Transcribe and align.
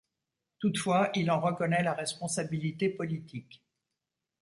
Toutefois, 0.57 1.11
il 1.13 1.29
en 1.29 1.39
reconnaît 1.39 1.83
la 1.83 1.93
responsabilité 1.93 2.89
politique. 2.89 3.63